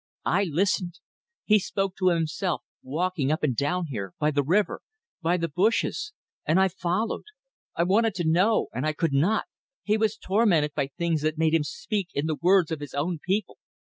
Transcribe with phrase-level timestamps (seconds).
[0.25, 0.95] I listened.
[1.45, 4.81] He spoke to himself walking up and down here by the river;
[5.21, 6.11] by the bushes.
[6.43, 7.25] And I followed.
[7.75, 9.45] I wanted to know and I could not!
[9.83, 13.19] He was tormented by things that made him speak in the words of his own
[13.23, 13.59] people.